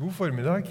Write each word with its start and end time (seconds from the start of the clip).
God 0.00 0.12
formiddag. 0.12 0.62
Det 0.62 0.68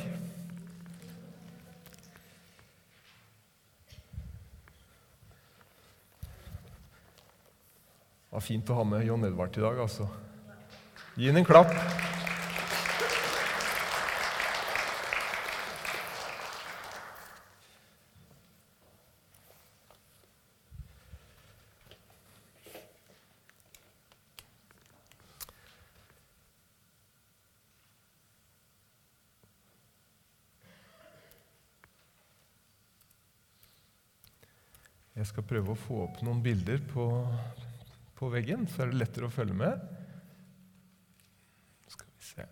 var 8.31 8.41
fint 8.41 8.69
å 8.73 8.79
ha 8.79 8.85
med 8.89 9.05
John 9.05 9.27
Edvard 9.27 9.53
i 9.53 9.61
dag, 9.61 9.83
altså. 9.85 10.09
Gi 11.13 11.29
ham 11.29 11.37
en 11.37 11.45
klapp. 11.45 12.08
Skal 35.39 35.47
prøve 35.47 35.71
å 35.71 35.79
få 35.79 35.97
opp 36.03 36.17
noen 36.25 36.41
bilder 36.43 36.81
på, 36.89 37.03
på 38.19 38.27
veggen, 38.33 38.65
så 38.67 38.83
er 38.83 38.89
det 38.91 38.97
lettere 38.99 39.29
å 39.29 39.31
følge 39.31 39.55
med. 39.55 39.85
Skal 41.87 42.09
vi 42.11 42.25
se 42.27 42.47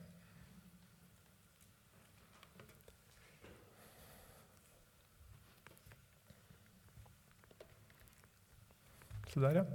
Se 9.34 9.44
der, 9.44 9.60
ja. 9.60 9.66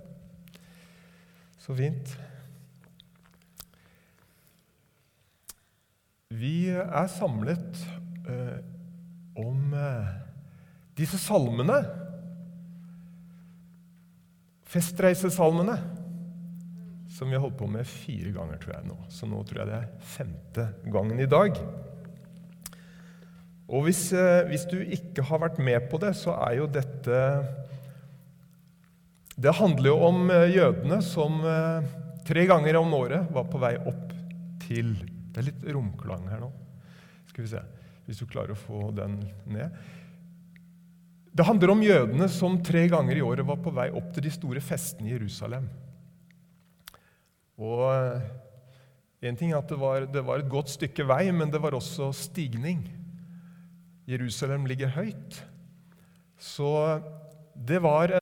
Så 1.61 1.77
fint. 1.77 2.15
Vi 6.33 6.55
er 6.73 7.13
samlet 7.13 7.85
eh, 8.25 8.57
om 9.37 9.77
eh, 9.77 10.15
disse 10.97 11.21
salmene 11.21 11.83
Festreisesalmene, 14.73 15.77
som 17.13 17.29
vi 17.29 17.37
har 17.37 17.43
holdt 17.45 17.59
på 17.61 17.69
med 17.69 17.89
fire 17.89 18.31
ganger, 18.33 18.61
tror 18.61 18.77
jeg 18.79 18.89
nå. 18.89 18.99
Så 19.13 19.29
nå 19.29 19.43
tror 19.45 19.63
jeg 19.63 19.69
det 19.69 19.81
er 19.83 20.13
femte 20.15 20.69
gangen 20.95 21.21
i 21.21 21.29
dag. 21.29 21.59
Og 23.73 23.87
hvis, 23.87 24.07
eh, 24.17 24.45
hvis, 24.49 24.65
du 24.69 24.79
ikke 24.81 25.25
har 25.29 25.43
vært 25.45 25.61
med 25.63 25.89
på 25.91 26.01
det, 26.01 26.15
så 26.19 26.35
er 26.49 26.59
jo 26.61 26.69
dette 26.69 27.21
Det 29.33 29.55
handler 29.57 29.89
jo 29.89 29.95
om 30.09 30.31
eh, 30.31 30.51
jødene 30.53 31.01
som 31.05 31.41
eh, 31.49 31.87
tre 32.27 32.45
ganger 32.49 32.77
om 32.81 32.93
året 32.95 33.31
var 33.33 33.49
på 33.49 33.61
vei 33.63 33.75
opp 33.81 34.13
til 34.67 34.93
Det 35.33 35.41
er 35.41 35.49
litt 35.49 35.65
romklang 35.73 36.29
her 36.29 36.43
nå. 36.43 36.51
Skal 37.31 37.45
vi 37.45 37.53
se 37.55 37.65
Hvis 38.07 38.21
du 38.21 38.29
klarer 38.29 38.53
å 38.53 38.61
få 38.61 38.91
den 38.97 39.23
ned. 39.49 39.73
Det 41.33 41.47
handler 41.49 41.73
om 41.73 41.83
jødene 41.85 42.29
som 42.29 42.59
tre 42.61 42.85
ganger 42.93 43.17
i 43.17 43.25
året 43.25 43.47
var 43.49 43.61
på 43.65 43.73
vei 43.73 43.89
opp 43.97 44.11
til 44.13 44.27
de 44.27 44.33
store 44.35 44.61
festene 44.61 45.09
i 45.09 45.15
Jerusalem. 45.15 45.65
Og 47.57 47.87
en 49.23 49.39
ting 49.39 49.53
er 49.53 49.63
at 49.63 49.71
det 49.71 49.79
var, 49.81 50.05
det 50.13 50.25
var, 50.27 50.43
et 50.43 50.51
godt 50.53 50.75
stykke 50.75 51.07
vei, 51.09 51.31
men 51.33 51.49
det 51.53 51.63
var 51.63 51.77
også 51.79 52.11
stigning. 52.17 52.85
Jerusalem 54.09 54.67
ligger 54.69 54.93
høyt. 54.93 55.39
Så 56.37 57.01
det 57.55 57.81
var 57.81 58.19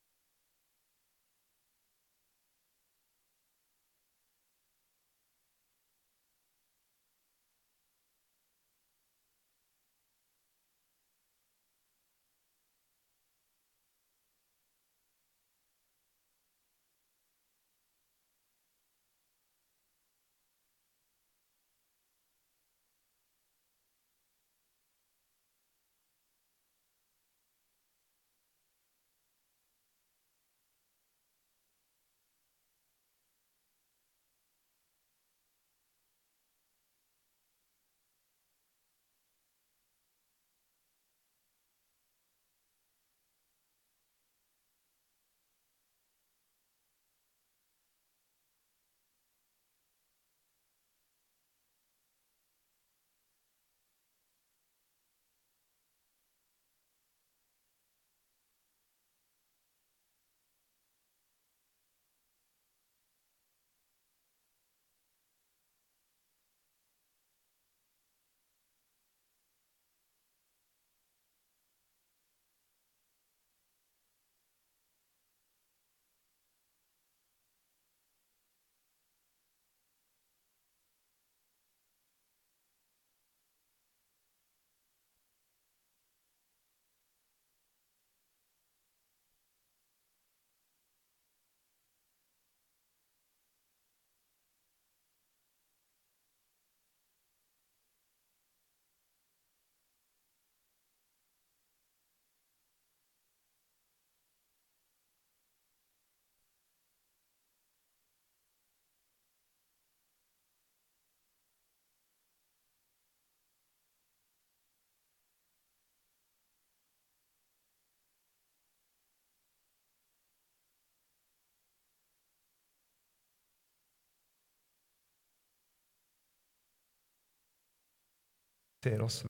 ser 128.83 129.03
oss 129.03 129.25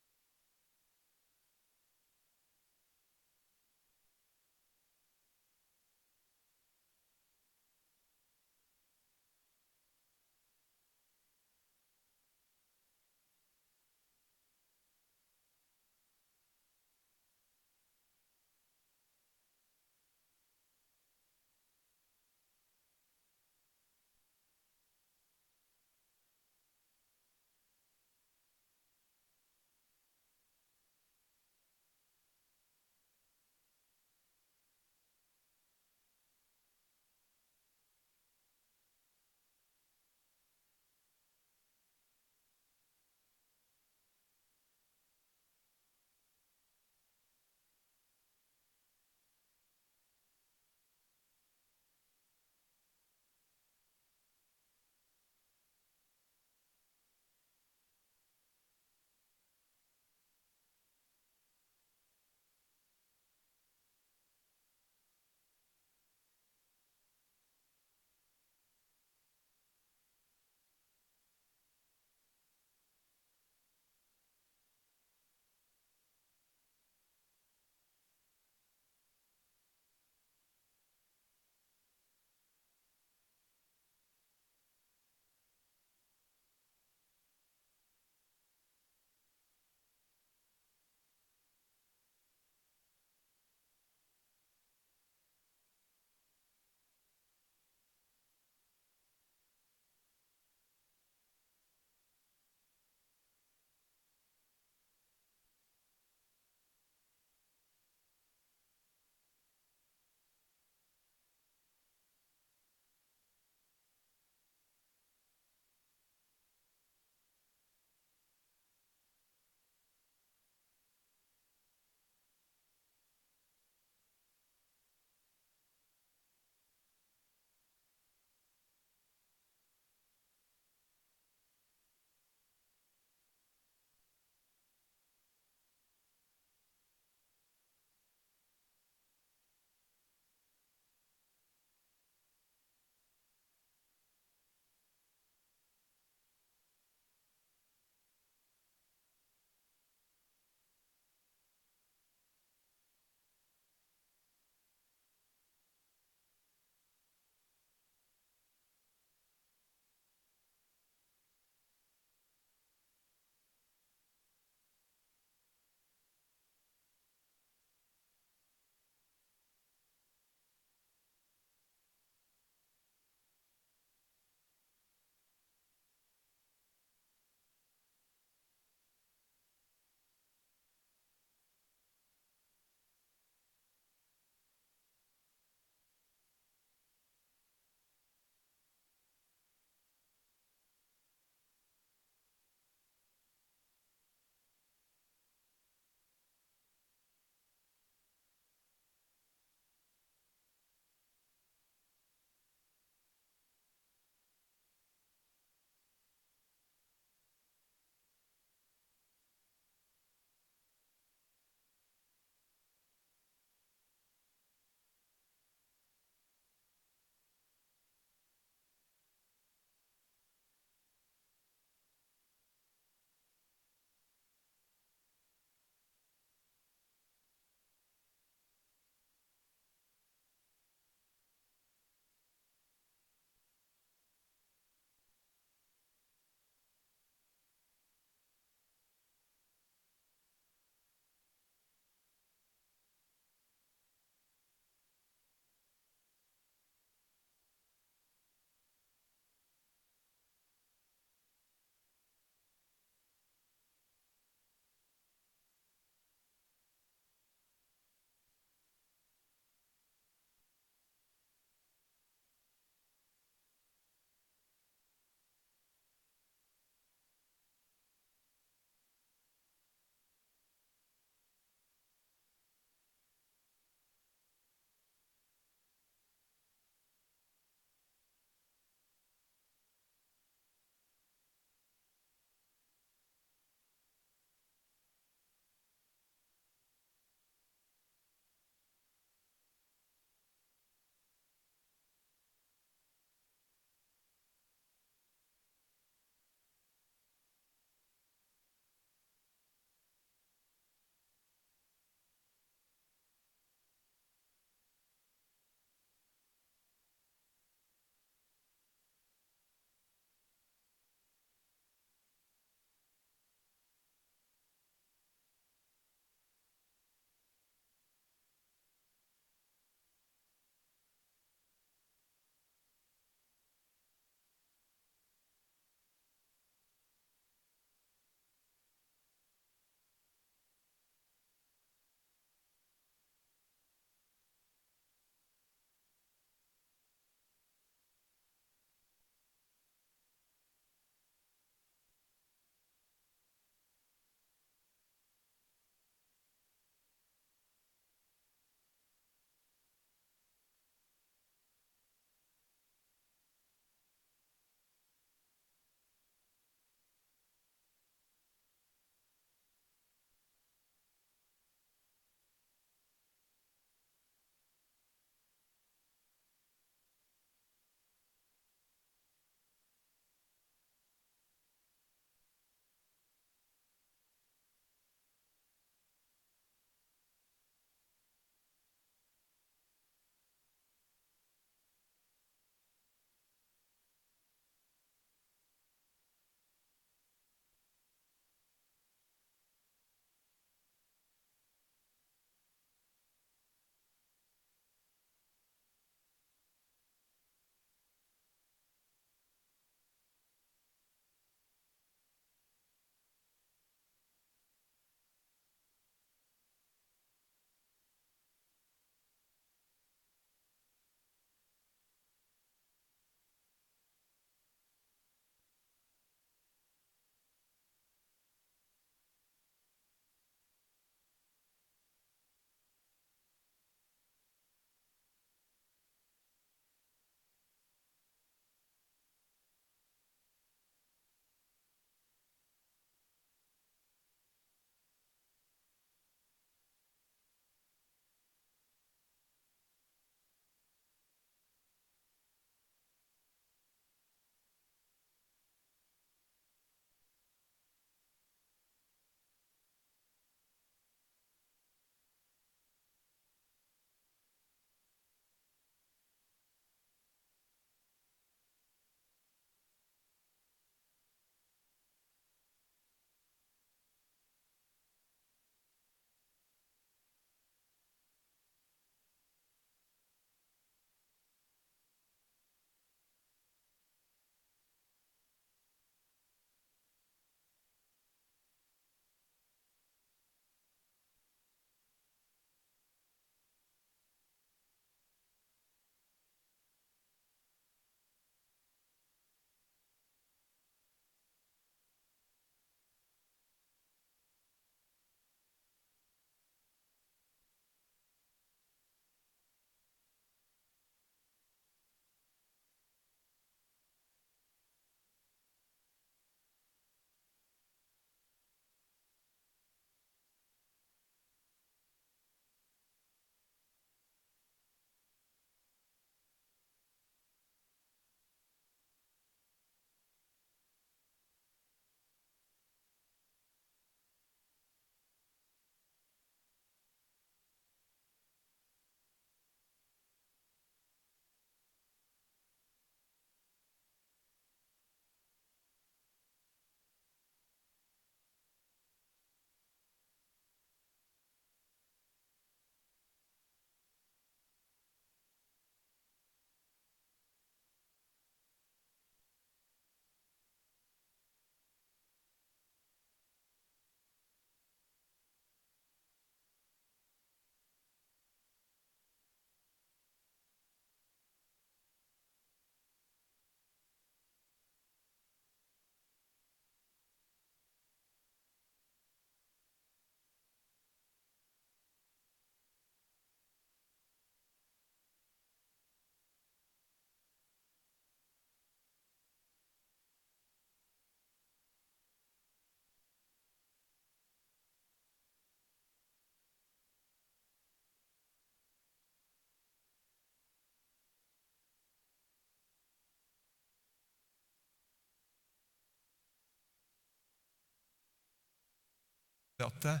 at 599.66 599.88
eh, 599.90 600.00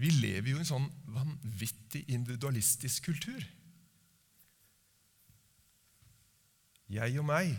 vi 0.00 0.12
lever 0.14 0.52
jo 0.52 0.58
i 0.58 0.62
en 0.62 0.68
sånn 0.68 0.86
vanvittig 1.12 2.06
individualistisk 2.08 3.10
kultur. 3.10 3.42
Jeg 6.90 7.18
og 7.20 7.26
meg. 7.28 7.52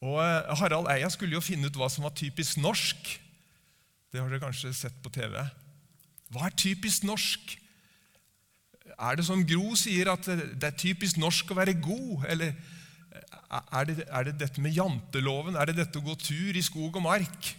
Og 0.00 0.16
eh, 0.22 0.52
Harald 0.60 0.88
Eia 0.92 1.10
skulle 1.12 1.36
jo 1.36 1.44
finne 1.44 1.68
ut 1.68 1.78
hva 1.80 1.90
som 1.92 2.06
var 2.06 2.14
typisk 2.16 2.60
norsk. 2.62 3.16
Det 4.10 4.20
har 4.20 4.30
dere 4.30 4.42
kanskje 4.42 4.72
sett 4.74 4.96
på 5.04 5.12
TV. 5.14 5.36
Hva 6.30 6.46
er 6.46 6.56
typisk 6.58 7.04
norsk? 7.08 7.56
Er 9.00 9.16
det 9.16 9.24
som 9.26 9.42
Gro 9.46 9.74
sier, 9.78 10.10
at 10.12 10.26
det 10.26 10.66
er 10.66 10.78
typisk 10.78 11.18
norsk 11.20 11.50
å 11.52 11.58
være 11.58 11.76
god? 11.82 12.26
Eller 12.30 12.54
er 13.50 13.86
det, 13.88 14.04
er 14.06 14.28
det 14.28 14.38
dette 14.40 14.62
med 14.62 14.74
janteloven? 14.76 15.58
Er 15.58 15.70
det 15.70 15.78
dette 15.82 16.00
å 16.00 16.04
gå 16.04 16.14
tur 16.18 16.56
i 16.56 16.64
skog 16.64 16.98
og 16.98 17.04
mark? 17.04 17.52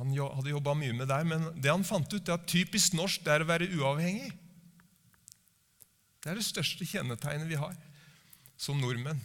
Han 0.00 0.14
hadde 0.16 0.54
jobba 0.54 0.72
mye 0.78 0.94
med 0.96 1.10
deg, 1.10 1.26
men 1.28 1.42
det 1.60 1.68
han 1.68 1.84
fant 1.84 2.08
ut, 2.08 2.24
er 2.24 2.38
at 2.38 2.48
typisk 2.48 2.94
norsk 2.96 3.20
det 3.26 3.34
er 3.34 3.44
å 3.44 3.50
være 3.50 3.68
uavhengig. 3.76 4.30
Det 6.20 6.32
er 6.32 6.40
det 6.40 6.46
største 6.46 6.86
kjennetegnet 6.88 7.48
vi 7.48 7.58
har 7.60 7.76
som 8.60 8.80
nordmenn. 8.80 9.20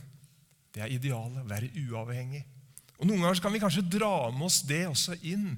Det 0.75 0.83
er 0.83 0.91
idealet. 0.91 1.43
Å 1.43 1.47
være 1.47 1.71
uavhengig. 1.85 2.43
Og 2.99 3.07
Noen 3.07 3.23
ganger 3.23 3.41
kan 3.43 3.55
vi 3.55 3.63
kanskje 3.63 3.87
dra 3.87 4.29
med 4.31 4.47
oss 4.47 4.61
det 4.67 4.83
også 4.87 5.17
inn 5.27 5.53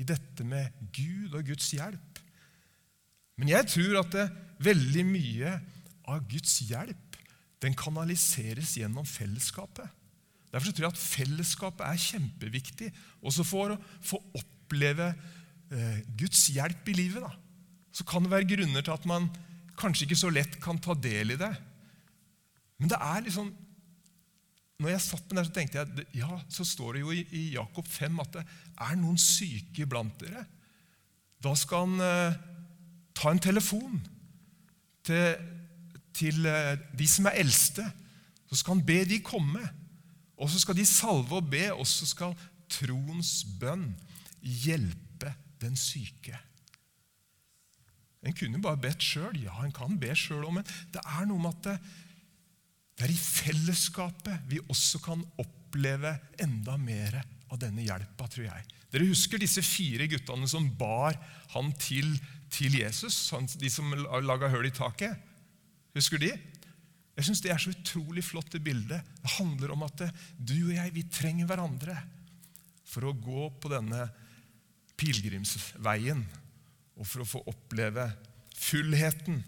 i 0.00 0.06
dette 0.06 0.44
med 0.46 0.72
Gud 0.94 1.36
og 1.36 1.48
Guds 1.48 1.68
hjelp. 1.74 2.20
Men 3.38 3.52
jeg 3.52 3.68
tror 3.72 4.00
at 4.02 4.14
det, 4.14 4.26
veldig 4.64 5.04
mye 5.06 5.52
av 6.10 6.24
Guds 6.28 6.56
hjelp 6.66 7.18
den 7.62 7.76
kanaliseres 7.78 8.76
gjennom 8.78 9.06
fellesskapet. 9.06 9.86
Derfor 10.52 10.72
tror 10.72 10.88
jeg 10.88 10.94
at 10.94 11.02
fellesskapet 11.02 11.84
er 11.84 12.00
kjempeviktig, 12.02 12.88
også 13.20 13.44
for 13.46 13.74
å 13.74 13.80
få 14.00 14.20
oppleve 14.68 15.12
eh, 15.72 16.00
Guds 16.20 16.48
hjelp 16.52 16.90
i 16.92 16.96
livet. 17.00 17.24
Da. 17.24 17.32
Så 17.92 18.04
kan 18.04 18.24
det 18.24 18.32
være 18.32 18.50
grunner 18.52 18.84
til 18.84 18.94
at 18.94 19.08
man 19.08 19.30
kanskje 19.78 20.04
ikke 20.04 20.20
så 20.20 20.30
lett 20.30 20.58
kan 20.60 20.78
ta 20.82 20.94
del 20.94 21.32
i 21.32 21.40
det. 21.40 21.54
Men 22.78 22.92
det 22.92 23.00
er 23.00 23.24
liksom 23.24 23.50
når 24.78 24.92
jeg 24.92 25.02
satt 25.02 25.24
med 25.26 25.40
der, 25.40 25.46
så 25.48 25.54
tenkte 25.56 25.80
jeg 25.80 26.04
ja, 26.20 26.36
så 26.54 26.62
står 26.62 26.92
det 26.94 27.00
jo 27.00 27.10
i, 27.10 27.24
i 27.34 27.40
Jakob 27.56 27.86
5 27.90 28.20
at 28.22 28.36
det 28.36 28.44
er 28.86 28.98
noen 29.00 29.18
syke 29.18 29.88
blant 29.90 30.20
dere. 30.20 30.44
Da 31.42 31.50
skal 31.58 31.88
han 31.88 32.04
eh, 32.04 32.36
ta 33.18 33.32
en 33.34 33.42
telefon 33.42 33.96
til, 35.02 35.34
til 36.14 36.46
eh, 36.46 36.76
de 36.94 37.08
som 37.10 37.26
er 37.26 37.40
eldste. 37.42 37.88
Så 38.46 38.60
skal 38.60 38.76
han 38.76 38.84
be 38.86 39.00
de 39.10 39.18
komme. 39.18 39.64
Og 40.38 40.46
så 40.46 40.62
skal 40.62 40.78
de 40.78 40.86
salve 40.86 41.40
og 41.40 41.50
be, 41.50 41.64
og 41.74 41.82
så 41.90 42.06
skal 42.06 42.38
troens 42.70 43.40
bønn 43.58 43.88
hjelpe 44.42 45.32
den 45.62 45.76
syke. 45.78 46.36
En 48.26 48.34
kunne 48.34 48.60
bare 48.62 48.80
bedt 48.82 49.04
sjøl. 49.04 49.36
Ja, 49.44 49.54
en 49.62 49.74
kan 49.74 49.98
be 50.00 50.10
sjøl 50.18 50.44
òg, 50.44 50.58
men 50.58 50.68
det 50.94 51.02
er 51.04 51.26
noe 51.28 51.42
med 51.42 51.54
at 51.54 51.68
det, 51.68 51.76
det 52.98 53.06
er 53.06 53.14
i 53.14 53.20
fellesskapet 53.22 54.48
vi 54.50 54.58
også 54.66 54.98
kan 55.04 55.22
oppleve 55.38 56.16
enda 56.42 56.74
mer 56.80 57.20
av 57.48 57.60
denne 57.62 57.84
hjelpa, 57.86 58.26
tror 58.26 58.48
jeg. 58.48 58.66
Dere 58.90 59.06
husker 59.10 59.40
disse 59.40 59.62
fire 59.64 60.08
guttene 60.10 60.48
som 60.50 60.66
bar 60.80 61.16
han 61.54 61.70
til, 61.78 62.10
til 62.52 62.78
Jesus? 62.80 63.16
De 63.60 63.70
som 63.72 63.92
laga 64.24 64.50
høl 64.50 64.66
i 64.66 64.74
taket? 64.74 65.14
Husker 65.96 66.20
de? 66.22 66.32
Jeg 67.18 67.26
syns 67.26 67.42
det 67.42 67.50
er 67.52 67.60
så 67.60 67.72
utrolig 67.74 68.22
flott 68.22 68.52
det 68.54 68.62
bildet. 68.62 69.02
Det 69.22 69.34
handler 69.38 69.74
om 69.74 69.84
at 69.86 70.04
du 70.38 70.56
og 70.68 70.74
jeg 70.76 70.94
vi 70.94 71.04
trenger 71.10 71.48
hverandre 71.50 71.96
for 72.88 73.08
å 73.08 73.14
gå 73.14 73.48
på 73.60 73.70
denne 73.72 74.06
pilegrimsveien 74.98 76.24
og 76.98 77.06
for 77.06 77.22
å 77.22 77.28
få 77.28 77.44
oppleve 77.50 78.08
fullheten 78.58 79.40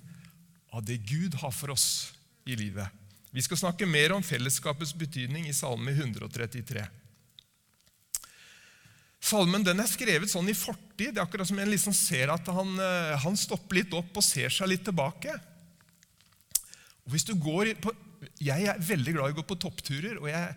av 0.70 0.84
det 0.86 1.00
Gud 1.08 1.34
har 1.42 1.52
for 1.54 1.74
oss 1.74 2.12
i 2.46 2.54
livet. 2.58 2.86
Vi 3.30 3.42
skal 3.42 3.58
snakke 3.58 3.86
mer 3.86 4.14
om 4.14 4.24
fellesskapets 4.26 4.94
betydning 4.98 5.46
i 5.50 5.54
Salme 5.54 5.94
133. 5.94 6.86
Salmen 9.20 9.62
den 9.62 9.82
er 9.82 9.90
skrevet 9.90 10.32
sånn 10.32 10.48
i 10.50 10.56
fortid. 10.56 11.12
Det 11.12 11.20
er 11.20 11.26
akkurat 11.26 11.46
som 11.46 11.58
en 11.60 11.70
liksom 11.70 11.94
ser 11.94 12.32
at 12.32 12.46
han, 12.50 12.72
eh, 12.80 13.18
han, 13.20 13.36
stopper 13.36 13.82
litt 13.82 13.94
opp 13.94 14.16
og 14.16 14.24
ser 14.24 14.50
seg 14.54 14.70
litt 14.72 14.86
tilbake. 14.86 15.34
Og 17.04 17.14
hvis 17.14 17.28
du 17.28 17.34
går 17.34 17.74
på, 17.82 17.94
Jeg 18.40 18.66
er 18.68 18.76
veldig 18.76 19.12
glad 19.16 19.30
i 19.30 19.32
å 19.32 19.36
gå 19.38 19.42
på 19.48 19.56
toppturer. 19.56 20.18
og 20.20 20.28
jeg, 20.28 20.56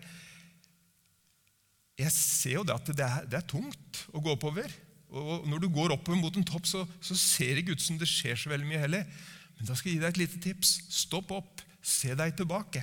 jeg 1.98 2.10
ser 2.10 2.56
jo 2.58 2.64
det 2.66 2.74
at 2.74 2.90
det 2.90 3.06
er, 3.06 3.28
det 3.30 3.38
er, 3.38 3.46
tungt 3.46 4.00
å 4.10 4.22
gå 4.22 4.34
oppover. 4.34 4.72
Og 5.14 5.46
Når 5.46 5.62
du 5.62 5.68
går 5.70 5.94
oppover 5.94 6.18
mot 6.18 6.36
en 6.36 6.46
topp, 6.46 6.66
så, 6.66 6.82
så 6.98 7.14
ser 7.18 7.60
ikke 7.60 7.76
ut 7.76 7.84
som 7.84 7.98
det 8.00 8.10
skjer 8.10 8.38
så 8.38 8.50
veldig 8.50 8.66
mye 8.66 8.82
heller. 8.82 9.06
Men 9.54 9.68
da 9.68 9.76
skal 9.78 9.92
jeg 9.92 10.00
gi 10.00 10.02
deg 10.02 10.10
et 10.10 10.22
lite 10.24 10.40
tips. 10.42 10.74
Stopp 10.90 11.30
opp. 11.36 11.62
Se 11.84 12.16
deg 12.18 12.34
tilbake. 12.34 12.82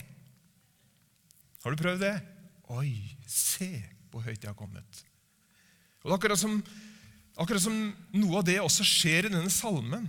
Har 1.62 1.74
du 1.74 1.82
prøvd 1.82 2.06
det? 2.06 2.15
Oi, 2.71 2.93
se 3.28 3.74
hvor 4.12 4.24
høyt 4.24 4.39
jeg 4.39 4.50
har 4.50 4.58
kommet. 4.58 5.04
Og 6.06 6.15
akkurat 6.15 6.39
som, 6.39 6.56
akkurat 7.36 7.63
som 7.63 7.76
noe 8.15 8.39
av 8.39 8.47
det 8.47 8.58
også 8.63 8.86
skjer 8.88 9.28
i 9.28 9.34
denne 9.34 9.52
salmen. 9.54 10.08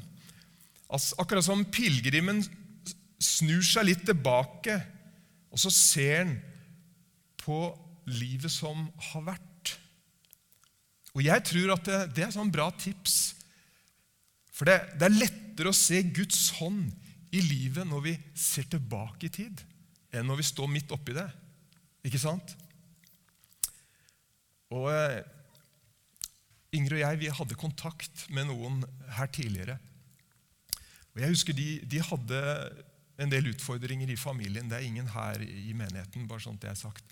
Altså, 0.92 1.16
akkurat 1.20 1.44
som 1.44 1.64
pilegrimen 1.72 2.42
snur 3.22 3.62
seg 3.66 3.88
litt 3.88 4.02
tilbake, 4.06 4.78
og 5.52 5.60
så 5.60 5.72
ser 5.74 6.22
han 6.22 6.34
på 7.42 7.64
livet 8.10 8.52
som 8.52 8.86
har 9.12 9.26
vært. 9.32 9.76
Og 11.12 11.22
Jeg 11.24 11.44
tror 11.44 11.74
at 11.76 11.86
det, 11.86 12.00
det 12.16 12.26
er 12.26 12.34
sånn 12.34 12.52
bra 12.52 12.70
tips. 12.72 13.34
For 14.52 14.68
det, 14.68 14.78
det 15.00 15.08
er 15.08 15.18
lettere 15.18 15.72
å 15.72 15.76
se 15.76 16.00
Guds 16.14 16.50
hånd 16.58 16.90
i 17.32 17.40
livet 17.44 17.88
når 17.88 18.04
vi 18.04 18.16
ser 18.36 18.66
tilbake 18.72 19.28
i 19.28 19.32
tid, 19.32 19.62
enn 20.12 20.28
når 20.28 20.42
vi 20.42 20.48
står 20.48 20.68
midt 20.72 20.92
oppi 20.92 21.16
det. 21.16 21.28
Ikke 22.08 22.20
sant? 22.20 22.56
Og 24.72 24.88
eh, 24.92 25.22
Ingrid 26.72 26.98
og 26.98 27.04
jeg 27.04 27.20
vi 27.20 27.32
hadde 27.36 27.60
kontakt 27.60 28.26
med 28.32 28.48
noen 28.48 28.80
her 29.18 29.28
tidligere. 29.32 29.76
Og 31.12 31.20
jeg 31.20 31.34
husker 31.34 31.56
de, 31.56 31.68
de, 31.84 32.00
hadde 32.00 32.40
en 33.20 33.32
del 33.32 33.50
utfordringer 33.50 34.08
i 34.08 34.16
familien. 34.16 34.70
Det 34.70 34.78
er 34.78 34.86
ingen 34.86 35.10
her 35.12 35.42
i 35.44 35.74
menigheten. 35.76 36.28
bare 36.28 36.40
sånn 36.40 36.56
det 36.60 36.70
er 36.72 36.78
sagt. 36.80 37.04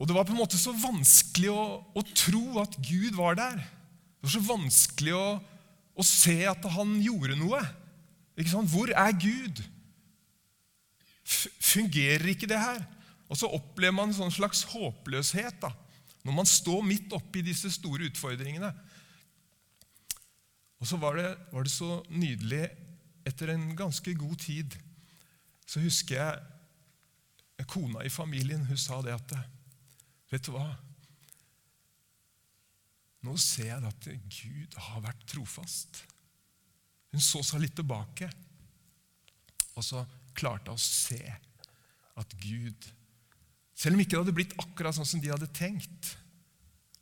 Og 0.00 0.08
Det 0.08 0.16
var 0.16 0.26
på 0.26 0.34
en 0.34 0.40
måte 0.40 0.58
så 0.58 0.72
vanskelig 0.74 1.52
å, 1.52 1.64
å 1.94 2.02
tro 2.14 2.58
at 2.62 2.74
Gud 2.82 3.14
var 3.18 3.36
der. 3.38 3.60
Det 3.60 4.26
var 4.26 4.34
så 4.34 4.44
vanskelig 4.46 5.14
å, 5.14 5.26
å 5.94 6.06
se 6.06 6.40
at 6.48 6.66
han 6.76 6.96
gjorde 7.02 7.38
noe. 7.38 7.60
Hvor 8.72 8.90
er 8.90 9.12
Gud? 9.20 9.62
Fungerer 11.62 12.32
ikke 12.32 12.50
det 12.50 12.58
her? 12.58 12.82
Og 13.30 13.38
så 13.38 13.48
opplever 13.48 13.94
man 13.96 14.10
en 14.10 14.16
sånn 14.16 14.34
slags 14.34 14.64
håpløshet 14.72 15.60
da, 15.62 15.70
når 16.26 16.34
man 16.36 16.48
står 16.48 16.82
midt 16.84 17.14
oppi 17.16 17.44
disse 17.44 17.70
store 17.72 18.10
utfordringene. 18.10 18.72
Og 20.82 20.88
så 20.90 20.98
var 21.00 21.16
det, 21.16 21.28
var 21.54 21.64
det 21.64 21.72
så 21.72 22.00
nydelig 22.10 22.66
Etter 23.22 23.52
en 23.52 23.68
ganske 23.78 24.16
god 24.18 24.40
tid 24.42 24.72
så 25.70 25.78
husker 25.78 26.16
jeg 26.18 27.66
kona 27.70 28.02
i 28.02 28.10
familien 28.10 28.64
hun 28.66 28.80
sa 28.80 28.98
det 29.04 29.12
at 29.14 29.34
Vet 30.32 30.46
du 30.48 30.54
hva? 30.54 30.66
Nå 33.22 33.36
ser 33.38 33.68
jeg 33.68 33.90
at 33.90 34.08
Gud 34.32 34.78
har 34.88 35.04
vært 35.04 35.26
trofast. 35.30 36.02
Hun 37.12 37.22
så 37.22 37.42
seg 37.44 37.62
litt 37.62 37.76
tilbake, 37.76 38.30
og 39.76 39.84
så 39.84 40.02
klarte 40.36 40.72
hun 40.72 40.80
å 40.80 40.82
se 40.82 41.20
at 42.20 42.36
Gud 42.40 42.90
Selv 43.82 43.96
om 43.96 44.02
ikke 44.02 44.12
det 44.12 44.18
hadde 44.20 44.34
blitt 44.36 44.52
akkurat 44.62 44.94
sånn 44.94 45.08
som 45.08 45.18
de 45.18 45.30
hadde 45.32 45.48
tenkt, 45.56 46.12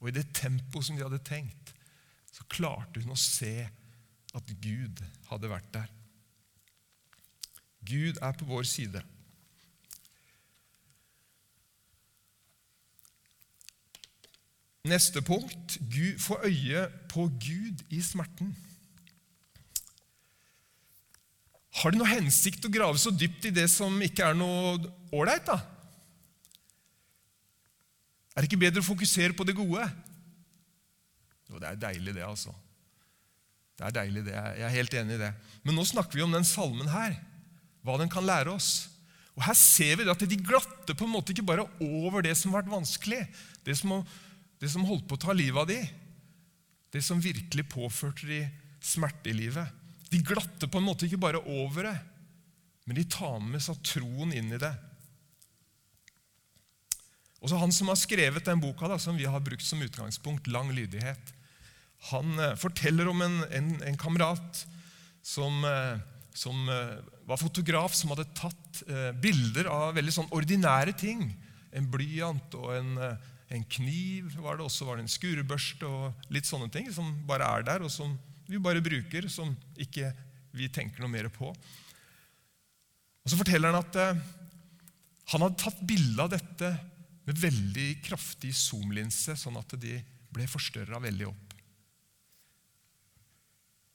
og 0.00 0.06
i 0.08 0.14
det 0.16 0.22
tempoet 0.32 0.86
som 0.86 0.96
de 0.96 1.02
hadde 1.04 1.18
tenkt, 1.26 1.74
så 2.32 2.46
klarte 2.48 3.02
hun 3.02 3.12
å 3.12 3.18
se 3.20 3.66
at 4.38 4.52
Gud 4.62 5.02
hadde 5.28 5.50
vært 5.50 5.68
der. 5.74 5.90
Gud 7.84 8.22
er 8.22 8.38
på 8.38 8.48
vår 8.48 8.64
side. 8.70 9.02
Neste 14.88 15.20
punkt 15.20 15.76
få 16.22 16.38
øye 16.46 16.86
på 17.08 17.26
Gud 17.28 17.82
i 17.92 18.00
smerten. 18.02 18.54
Har 21.80 21.92
det 21.92 22.00
noe 22.00 22.08
hensikt 22.08 22.64
å 22.64 22.72
grave 22.72 22.98
så 22.98 23.12
dypt 23.12 23.44
i 23.48 23.52
det 23.54 23.66
som 23.70 23.92
ikke 24.02 24.30
er 24.30 24.38
noe 24.38 24.78
ålreit, 25.14 25.44
da? 25.46 25.60
Er 28.34 28.40
det 28.42 28.50
ikke 28.50 28.62
bedre 28.64 28.82
å 28.82 28.88
fokusere 28.88 29.36
på 29.36 29.44
det 29.46 29.56
gode? 29.58 29.84
Jo, 31.50 31.60
det 31.60 31.68
er 31.68 31.80
deilig, 31.82 32.14
det, 32.16 32.24
altså. 32.24 32.54
Det 33.76 33.84
er 33.88 33.96
deilig, 33.96 34.24
det. 34.26 34.36
Jeg 34.36 34.64
er 34.66 34.74
helt 34.76 34.96
enig 35.00 35.16
i 35.16 35.22
det. 35.22 35.30
Men 35.64 35.76
nå 35.76 35.84
snakker 35.88 36.18
vi 36.18 36.24
om 36.24 36.34
den 36.34 36.46
salmen 36.46 36.88
her. 36.92 37.18
Hva 37.84 37.96
den 38.00 38.10
kan 38.12 38.26
lære 38.26 38.52
oss. 38.52 38.88
Og 39.36 39.44
Her 39.46 39.56
ser 39.56 40.00
vi 40.00 40.08
at 40.10 40.24
de 40.28 40.40
glatter 40.40 40.96
på 40.96 41.06
en 41.06 41.14
måte 41.14 41.32
ikke 41.32 41.46
bare 41.48 41.64
over 41.80 42.24
det 42.26 42.34
som 42.36 42.52
har 42.52 42.60
vært 42.60 42.74
vanskelig, 42.74 43.22
det 43.64 43.76
som 43.78 44.02
det 44.61 44.68
som 44.68 44.85
holdt 44.85 45.07
på 45.09 45.16
å 45.16 45.23
ta 45.25 45.35
livet 45.37 45.62
av 45.62 45.68
de, 45.70 45.81
det 46.90 47.03
som 47.07 47.23
virkelig 47.23 47.64
påførte 47.70 48.29
de 48.29 48.42
smerte 48.85 49.31
i 49.33 49.37
livet. 49.37 49.66
De 50.11 50.20
glatter 50.27 50.68
på 50.68 50.81
en 50.81 50.88
måte 50.88 51.07
ikke 51.07 51.20
bare 51.23 51.40
over 51.40 51.88
det, 51.88 51.96
men 52.85 52.99
de 52.99 53.07
tar 53.09 53.38
med 53.44 53.62
seg 53.62 53.81
troen 53.87 54.35
inn 54.35 54.53
i 54.53 54.61
det. 54.61 54.73
Og 57.40 57.49
så 57.49 57.57
Han 57.57 57.73
som 57.73 57.88
har 57.88 57.96
skrevet 57.96 58.44
den 58.44 58.61
boka, 58.61 58.88
da, 58.90 58.99
som 59.01 59.16
vi 59.16 59.29
har 59.29 59.40
brukt 59.40 59.64
som 59.64 59.81
utgangspunkt, 59.81 60.49
'Lang 60.49 60.75
lydighet', 60.77 61.33
han 62.09 62.38
eh, 62.38 62.57
forteller 62.57 63.09
om 63.11 63.23
en, 63.23 63.42
en, 63.53 63.75
en 63.85 63.99
kamerat 64.01 64.64
som, 65.23 65.64
eh, 65.64 66.01
som 66.33 66.68
eh, 66.73 66.96
var 67.29 67.40
fotograf, 67.40 67.94
som 67.94 68.14
hadde 68.14 68.31
tatt 68.35 68.57
bilder 69.20 69.66
av 69.68 69.92
veldig 69.99 70.12
sånn 70.14 70.31
ordinære 70.33 70.94
ting. 70.96 71.27
En 71.77 71.87
blyant 71.90 72.55
og 72.57 72.70
en, 72.73 72.94
en 73.50 73.64
kniv 73.66 74.36
var 74.38 74.58
det, 74.58 74.66
også 74.66 74.86
var 74.86 74.98
det 74.98 75.06
en 75.06 75.10
skurebørste 75.10 75.86
og 75.88 76.26
litt 76.30 76.46
sånne 76.46 76.70
ting 76.70 76.86
som 76.94 77.08
bare 77.26 77.48
er 77.58 77.66
der, 77.66 77.82
og 77.82 77.90
som 77.90 78.12
vi 78.50 78.60
bare 78.62 78.82
bruker, 78.82 79.26
som 79.30 79.50
ikke 79.78 80.12
vi 80.54 80.68
tenker 80.70 81.02
noe 81.02 81.10
mer 81.10 81.28
på. 81.34 81.50
Og 83.20 83.30
Så 83.30 83.38
forteller 83.38 83.72
han 83.72 83.82
at 83.82 83.98
eh, 83.98 84.22
han 85.32 85.44
hadde 85.44 85.60
tatt 85.62 85.82
bilde 85.86 86.22
av 86.22 86.30
dette 86.32 86.70
med 87.26 87.42
veldig 87.42 87.88
kraftig 88.06 88.52
zoomlinse, 88.56 89.36
sånn 89.38 89.58
at 89.60 89.76
de 89.82 89.98
ble 90.30 90.46
forstørra 90.50 91.02
veldig 91.02 91.28
opp. 91.28 91.54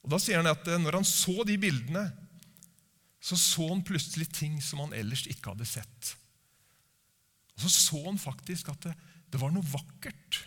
Og 0.04 0.12
Da 0.12 0.20
sier 0.22 0.40
han 0.40 0.52
at 0.52 0.68
eh, 0.68 0.80
når 0.80 1.00
han 1.00 1.08
så 1.08 1.42
de 1.48 1.58
bildene, 1.60 2.06
så 3.20 3.40
så 3.40 3.72
han 3.72 3.84
plutselig 3.84 4.28
ting 4.36 4.60
som 4.62 4.84
han 4.84 4.94
ellers 4.94 5.24
ikke 5.26 5.56
hadde 5.56 5.66
sett. 5.68 6.14
Og 7.56 7.64
Så 7.64 7.72
så 7.72 8.00
han 8.04 8.20
faktisk 8.20 8.68
at 8.70 8.90
det, 8.90 8.94
det 9.36 9.42
var 9.42 9.52
noe 9.52 9.68
vakkert 9.68 10.38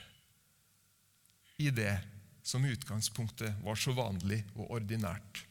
i 1.61 1.69
det 1.69 1.93
som 2.41 2.63
i 2.65 2.71
utgangspunktet 2.73 3.59
var 3.61 3.77
så 3.77 3.93
vanlig 3.93 4.39
og 4.55 4.71
ordinært. 4.79 5.43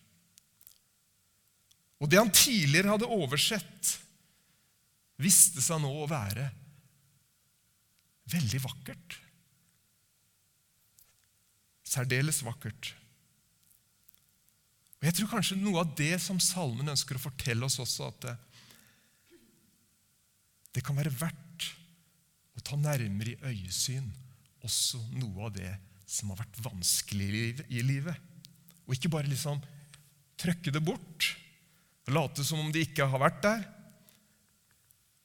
Og 2.02 2.10
det 2.10 2.18
han 2.18 2.34
tidligere 2.34 2.96
hadde 2.96 3.10
oversett, 3.14 3.92
viste 5.22 5.62
seg 5.62 5.78
nå 5.84 5.92
å 6.00 6.10
være 6.10 6.48
veldig 8.34 8.64
vakkert. 8.66 9.20
Særdeles 11.86 12.42
vakkert. 12.42 12.92
Og 14.98 15.06
Jeg 15.06 15.14
tror 15.14 15.36
kanskje 15.36 15.62
noe 15.62 15.86
av 15.86 15.94
det 15.98 16.16
som 16.22 16.42
salmen 16.42 16.90
ønsker 16.90 17.14
å 17.14 17.26
fortelle 17.28 17.70
oss 17.70 17.78
også, 17.86 18.10
at 18.10 18.24
det, 18.26 18.38
det 20.74 20.82
kan 20.82 20.98
være 20.98 21.14
verdt 21.22 21.47
å 22.58 22.64
ta 22.64 22.78
nærmere 22.80 23.34
i 23.34 23.52
øyesyn 23.52 24.08
også 24.66 25.00
noe 25.16 25.46
av 25.46 25.54
det 25.56 25.70
som 26.08 26.32
har 26.32 26.40
vært 26.42 26.60
vanskelig 26.64 27.64
i 27.68 27.82
livet. 27.84 28.16
Og 28.86 28.96
ikke 28.96 29.12
bare 29.12 29.30
liksom 29.30 29.60
trøkke 30.38 30.72
det 30.74 30.82
bort 30.84 31.28
og 32.08 32.14
late 32.16 32.44
som 32.46 32.62
om 32.62 32.70
det 32.72 32.86
ikke 32.86 33.06
har 33.10 33.20
vært 33.20 33.42
der. 33.44 33.64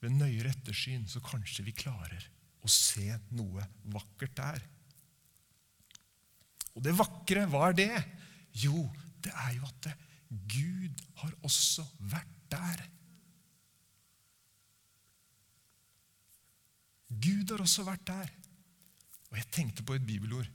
Ved 0.04 0.18
nøyere 0.18 0.52
ettersyn 0.52 1.06
så 1.08 1.24
kanskje 1.24 1.64
vi 1.64 1.76
klarer 1.76 2.28
å 2.64 2.72
se 2.72 3.08
noe 3.36 3.64
vakkert 3.94 4.36
der. 4.36 4.66
Og 6.74 6.84
det 6.84 6.96
vakre, 6.98 7.46
hva 7.48 7.70
er 7.70 7.78
det? 7.78 7.94
Jo, 8.66 8.88
det 9.24 9.32
er 9.46 9.56
jo 9.56 9.68
at 9.70 9.90
Gud 10.50 11.04
har 11.22 11.34
også 11.46 11.86
vært 12.12 12.36
der. 12.52 12.84
Gud 17.22 17.52
har 17.54 17.64
også 17.64 17.86
vært 17.88 18.06
der. 18.08 18.32
Og 19.32 19.40
jeg 19.40 19.50
tenkte 19.54 19.86
på 19.86 19.96
et 19.98 20.06
bibelord 20.06 20.50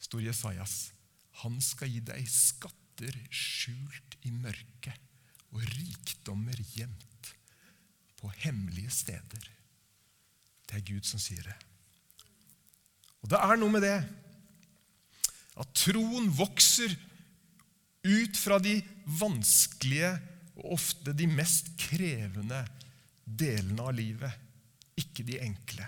står 0.00 0.24
Jesajas. 0.26 0.90
Han 1.44 1.60
skal 1.64 1.92
gi 1.92 2.02
deg 2.04 2.26
skatter 2.28 3.16
skjult 3.32 4.18
i 4.28 4.32
mørket 4.34 4.96
og 5.50 5.64
rikdommer 5.64 6.58
gjemt 6.74 7.32
på 8.20 8.30
hemmelige 8.44 8.92
steder. 8.92 9.46
Det 10.68 10.78
er 10.78 10.86
Gud 10.86 11.06
som 11.08 11.22
sier 11.22 11.42
det. 11.46 11.56
Og 13.20 13.32
det 13.32 13.40
er 13.40 13.58
noe 13.60 13.72
med 13.72 13.84
det 13.84 13.96
at 15.60 15.72
troen 15.76 16.28
vokser 16.32 16.92
ut 18.06 18.36
fra 18.38 18.60
de 18.62 18.78
vanskelige 19.20 20.12
og 20.60 20.76
ofte 20.76 21.12
de 21.16 21.26
mest 21.28 21.72
krevende 21.80 22.60
delene 23.24 23.84
av 23.84 23.96
livet, 23.96 24.32
ikke 25.00 25.24
de 25.26 25.40
enkle. 25.42 25.86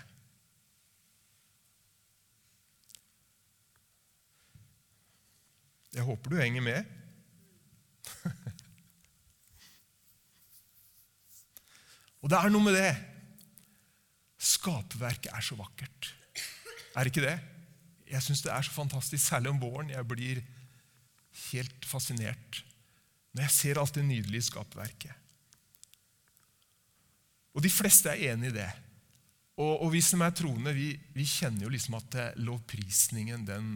Jeg 5.93 6.03
håper 6.07 6.29
du 6.33 6.37
henger 6.41 6.63
med. 6.65 6.81
Og 12.23 12.29
det 12.31 12.37
er 12.39 12.49
noe 12.53 12.65
med 12.65 12.75
det. 12.79 12.93
Skaperverket 14.43 15.31
er 15.33 15.43
så 15.45 15.55
vakkert. 15.59 16.13
Er 16.97 17.09
ikke 17.09 17.25
det? 17.25 17.37
Jeg 18.09 18.21
syns 18.25 18.41
det 18.45 18.51
er 18.53 18.63
så 18.65 18.73
fantastisk, 18.73 19.23
særlig 19.25 19.49
om 19.53 19.61
våren. 19.61 19.89
Jeg 19.93 20.07
blir 20.07 20.41
helt 21.51 21.85
fascinert 21.89 22.63
når 23.33 23.47
jeg 23.47 23.53
ser 23.55 23.79
alt 23.81 23.95
det 23.97 24.05
nydelige 24.05 24.45
skaperverket. 24.45 25.13
Og 27.53 27.63
de 27.65 27.69
fleste 27.69 28.09
er 28.09 28.33
enig 28.33 28.51
i 28.51 28.57
det. 28.57 28.69
Og, 29.53 29.83
og 29.85 29.89
vi 29.93 30.01
som 30.01 30.23
er 30.25 30.33
troende, 30.33 30.73
vi, 30.73 30.93
vi, 31.13 31.25
kjenner 31.29 31.67
jo 31.67 31.73
liksom 31.73 31.99
at 31.99 32.15
lovprisningen, 32.41 33.45
den, 33.45 33.75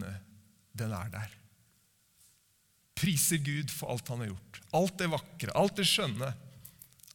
den 0.74 0.94
er 0.94 1.12
der 1.12 1.38
priser 2.98 3.38
Gud 3.42 3.70
for 3.72 3.92
alt 3.92 4.10
han 4.10 4.22
har 4.24 4.32
gjort. 4.32 4.60
Alt 4.74 4.98
det 5.00 5.10
vakre, 5.12 5.54
alt 5.56 5.78
det 5.78 5.86
skjønne, 5.88 6.32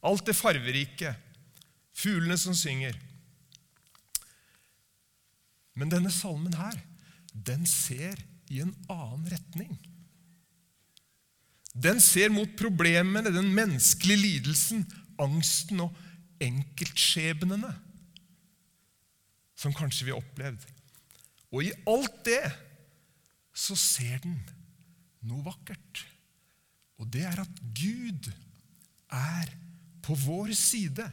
alt 0.03 0.27
det 0.27 0.37
farverike. 0.37 1.15
Fuglene 1.93 2.37
som 2.39 2.55
synger. 2.57 2.95
Men 5.77 5.91
denne 5.91 6.11
salmen 6.13 6.55
her, 6.57 6.77
den 7.33 7.67
ser 7.69 8.17
i 8.53 8.61
en 8.63 8.73
annen 8.91 9.27
retning. 9.29 9.75
Den 11.73 12.01
ser 12.01 12.29
mot 12.33 12.49
problemene, 12.57 13.33
den 13.33 13.49
menneskelige 13.53 14.21
lidelsen, 14.21 14.83
angsten 15.21 15.81
og 15.85 15.95
enkeltskjebnene 16.41 17.71
som 19.63 19.75
kanskje 19.75 20.09
vi 20.09 20.13
har 20.13 20.19
opplevd. 20.19 20.65
Og 21.53 21.63
i 21.63 21.73
alt 21.87 22.23
det 22.27 22.43
så 23.53 23.77
ser 23.79 24.19
den 24.23 24.39
noe 25.29 25.45
vakkert. 25.45 26.03
Og 26.99 27.07
det 27.13 27.23
er 27.29 27.43
at 27.43 27.61
Gud 27.77 28.29
er 29.13 29.51
på 30.03 30.17
vår 30.25 30.51
side. 30.57 31.05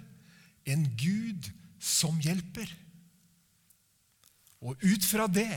En 0.67 0.87
Gud 0.99 1.51
som 1.81 2.19
hjelper. 2.23 2.69
Og 4.65 4.81
ut 4.83 5.07
fra 5.07 5.29
det 5.31 5.53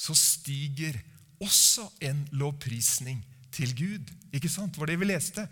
så 0.00 0.14
stiger 0.16 0.96
også 1.40 1.86
en 2.04 2.22
lovprisning 2.36 3.20
til 3.52 3.74
Gud. 3.76 4.14
Ikke 4.36 4.48
sant? 4.52 4.74
Det 4.74 4.80
var 4.80 4.92
det 4.92 5.00
vi 5.00 5.10
leste. 5.10 5.44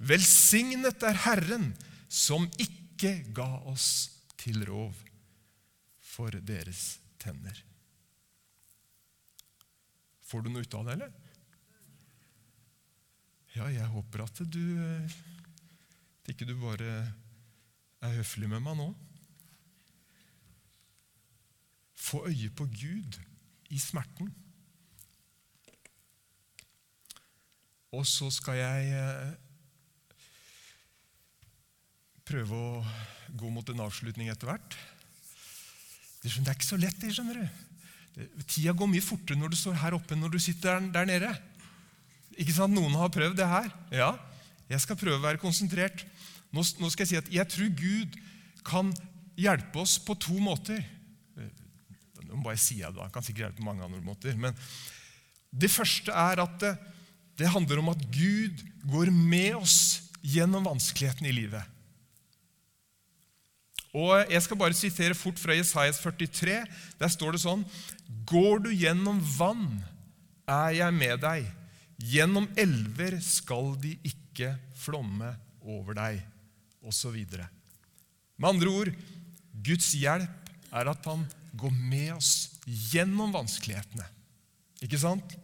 Velsignet 0.00 1.02
er 1.06 1.18
Herren 1.26 1.72
som 2.08 2.46
ikke 2.62 3.18
ga 3.34 3.50
oss 3.70 3.88
til 4.40 4.62
rov 4.66 4.94
for 6.12 6.34
deres 6.44 6.98
tenner. 7.22 7.56
Får 10.28 10.44
du 10.44 10.52
noe 10.52 10.64
ut 10.64 10.76
av 10.76 10.86
det, 10.88 10.96
eller? 10.96 11.12
Ja, 13.52 13.68
jeg 13.68 13.88
håper 13.92 14.24
at 14.24 14.38
du 14.48 14.62
At 16.22 16.30
ikke 16.32 16.46
du 16.48 16.54
bare 16.56 16.92
er 18.02 18.14
høflig 18.16 18.48
med 18.50 18.62
meg 18.64 18.78
nå. 18.78 18.86
Få 21.98 22.24
øye 22.28 22.50
på 22.54 22.66
Gud 22.70 23.18
i 23.74 23.78
smerten. 23.78 24.30
Og 27.92 28.06
så 28.08 28.30
skal 28.32 28.56
jeg 28.58 28.94
eh, 28.96 29.34
prøve 32.26 32.56
å 32.56 32.82
gå 33.36 33.50
mot 33.52 33.68
en 33.74 33.84
avslutning 33.84 34.30
etter 34.32 34.48
hvert. 34.48 34.78
Det 36.22 36.30
er 36.38 36.54
ikke 36.54 36.68
så 36.68 36.78
lett, 36.78 36.98
det, 37.02 37.10
skjønner 37.16 37.40
du. 37.42 37.62
Tida 38.46 38.74
går 38.76 38.90
mye 38.92 39.04
fortere 39.04 39.40
når 39.40 39.52
du 39.52 39.58
står 39.58 39.78
her 39.80 39.96
oppe 39.96 40.14
enn 40.14 40.22
når 40.22 40.34
du 40.34 40.40
sitter 40.42 40.76
der, 40.76 40.90
der 40.94 41.08
nede. 41.08 41.32
Ikke 42.38 42.54
sant? 42.54 42.74
Noen 42.76 42.94
har 42.96 43.12
prøvd 43.12 43.38
det 43.40 43.48
her. 43.48 43.70
Ja, 43.92 44.12
jeg 44.70 44.84
skal 44.84 44.98
prøve 45.00 45.18
å 45.18 45.24
være 45.24 45.40
konsentrert. 45.42 46.04
Nå, 46.52 46.62
nå 46.80 46.90
skal 46.92 47.04
jeg 47.04 47.10
si 47.10 47.20
at 47.20 47.30
jeg 47.32 47.48
tror 47.50 47.72
Gud 47.76 48.18
kan 48.64 48.92
hjelpe 49.40 49.82
oss 49.82 49.98
på 50.00 50.16
to 50.20 50.36
måter. 50.40 50.84
Nå 52.28 52.38
må 52.40 52.54
jeg 52.54 52.62
si 52.62 52.78
det, 52.80 52.92
da. 52.94 53.04
Han 53.04 53.12
kan 53.12 53.24
sikkert 53.24 53.48
hjelpe 53.48 53.60
på 53.60 53.66
mange 53.66 53.84
andre 53.84 54.00
måter. 54.04 54.36
Men 54.38 54.56
det 55.52 55.72
første 55.72 56.14
er 56.14 56.40
at 56.44 56.56
det, 56.62 56.72
det 57.40 57.50
handler 57.52 57.80
om 57.82 57.90
at 57.92 58.00
Gud 58.12 58.62
går 58.88 59.10
med 59.12 59.56
oss 59.58 59.76
gjennom 60.22 60.68
vanskelighetene 60.68 61.32
i 61.32 61.36
livet. 61.42 61.71
Og 63.92 64.24
Jeg 64.32 64.42
skal 64.42 64.56
bare 64.56 64.76
sitere 64.76 65.14
fort 65.14 65.38
fra 65.38 65.56
Jesajas 65.56 66.00
43. 66.00 66.62
Der 67.00 67.12
står 67.12 67.36
det 67.36 67.42
sånn 67.44 67.64
Går 68.28 68.64
du 68.64 68.70
gjennom 68.72 69.20
vann, 69.36 69.82
er 70.48 70.72
jeg 70.78 70.96
med 70.96 71.20
deg. 71.22 71.48
Gjennom 72.02 72.48
elver 72.58 73.18
skal 73.22 73.74
de 73.82 73.94
ikke 74.08 74.54
flomme 74.80 75.34
over 75.62 75.94
deg, 75.94 76.22
osv. 76.82 77.14
Med 77.22 78.48
andre 78.48 78.72
ord 78.72 78.90
Guds 79.62 79.92
hjelp 79.94 80.50
er 80.72 80.90
at 80.90 81.06
han 81.06 81.22
går 81.60 81.74
med 81.76 82.14
oss 82.16 82.32
gjennom 82.64 83.34
vanskelighetene. 83.34 84.06
Ikke 84.82 84.98
sant? 84.98 85.36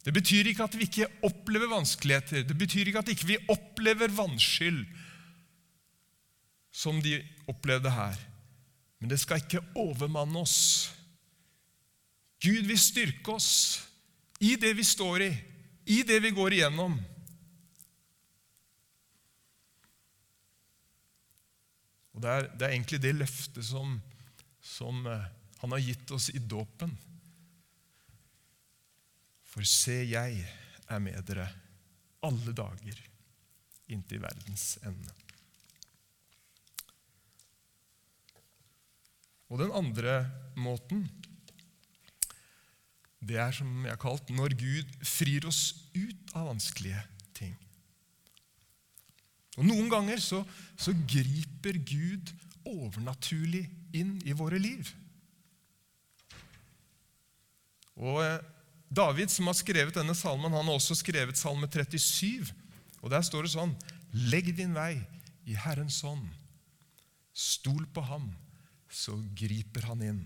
Det 0.00 0.14
betyr 0.16 0.48
ikke 0.50 0.64
at 0.64 0.74
vi 0.78 0.88
ikke 0.88 1.10
opplever 1.28 1.68
vanskeligheter. 1.70 2.46
Det 2.48 2.56
betyr 2.58 2.88
ikke 2.88 3.02
at 3.02 3.10
vi 3.10 3.16
ikke 3.18 3.52
opplever 3.52 4.12
vannskyld, 4.16 4.80
som 6.72 7.02
de 7.04 7.18
opplevde 7.50 7.92
her. 7.92 8.18
Men 9.00 9.12
det 9.12 9.20
skal 9.22 9.40
ikke 9.42 9.62
overmanne 9.78 10.42
oss. 10.42 10.90
Gud 12.40 12.66
vil 12.68 12.80
styrke 12.80 13.36
oss 13.36 13.52
i 14.40 14.54
det 14.60 14.72
vi 14.76 14.84
står 14.86 15.26
i, 15.26 15.30
i 15.92 16.02
det 16.08 16.20
vi 16.24 16.32
går 16.36 16.56
igjennom. 16.56 16.96
Og 22.14 22.24
Det 22.24 22.32
er, 22.36 22.48
det 22.52 22.66
er 22.66 22.74
egentlig 22.74 23.00
det 23.00 23.14
løftet 23.16 23.64
som, 23.64 23.98
som 24.60 25.04
eh, 25.08 25.28
han 25.60 25.72
har 25.76 25.84
gitt 25.84 26.10
oss 26.16 26.28
i 26.32 26.40
dåpen. 26.40 26.92
For 29.50 29.66
se, 29.66 30.02
jeg 30.08 30.44
er 30.90 31.00
med 31.02 31.24
dere 31.28 31.48
alle 32.24 32.52
dager 32.56 33.00
inntil 33.90 34.22
verdens 34.22 34.76
ende. 34.86 35.12
Og 39.50 39.58
den 39.58 39.72
andre 39.74 40.22
måten, 40.58 41.04
det 43.20 43.36
er 43.42 43.52
som 43.52 43.68
jeg 43.84 43.92
har 43.92 44.00
kalt 44.00 44.30
når 44.32 44.54
Gud 44.58 44.92
frir 45.04 45.44
oss 45.48 45.74
ut 45.92 46.32
av 46.38 46.48
vanskelige 46.52 47.02
ting. 47.36 47.56
Og 49.58 49.66
Noen 49.66 49.90
ganger 49.92 50.22
så, 50.22 50.40
så 50.78 50.94
griper 50.94 51.76
Gud 51.82 52.32
overnaturlig 52.64 53.66
inn 53.96 54.16
i 54.24 54.36
våre 54.36 54.60
liv. 54.62 54.88
Og 58.00 58.22
eh, 58.24 58.38
David, 58.90 59.30
som 59.30 59.50
har 59.50 59.58
skrevet 59.58 59.94
denne 59.94 60.16
salmen, 60.18 60.54
han 60.54 60.66
har 60.66 60.78
også 60.78 60.96
skrevet 60.98 61.38
salme 61.38 61.68
37. 61.70 62.48
Og 63.02 63.10
Der 63.12 63.24
står 63.26 63.46
det 63.46 63.54
sånn 63.54 63.74
Legg 64.30 64.48
din 64.58 64.72
vei 64.74 64.96
i 65.46 65.54
Herrens 65.54 66.00
hånd. 66.02 66.24
Stol 67.30 67.84
på 67.94 68.02
ham, 68.02 68.30
så 68.90 69.14
griper 69.38 69.86
han 69.86 70.02
inn. 70.02 70.20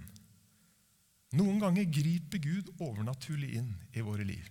Noen 1.37 1.61
ganger 1.61 1.89
griper 1.91 2.41
Gud 2.41 2.71
overnaturlig 2.79 3.57
inn 3.59 3.71
i 3.93 4.03
våre 4.05 4.25
liv. 4.27 4.45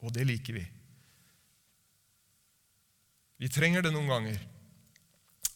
Og 0.00 0.12
det 0.16 0.24
liker 0.26 0.56
vi. 0.56 0.64
Vi 3.40 3.48
trenger 3.52 3.84
det 3.84 3.92
noen 3.94 4.10
ganger. 4.10 4.40